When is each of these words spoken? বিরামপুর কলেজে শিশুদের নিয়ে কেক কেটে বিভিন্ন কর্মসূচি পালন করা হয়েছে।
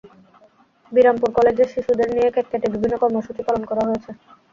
বিরামপুর 0.91 1.29
কলেজে 1.37 1.65
শিশুদের 1.73 2.09
নিয়ে 2.11 2.29
কেক 2.31 2.45
কেটে 2.51 2.67
বিভিন্ন 2.73 2.95
কর্মসূচি 3.03 3.41
পালন 3.47 3.63
করা 3.69 3.83
হয়েছে। 3.87 4.11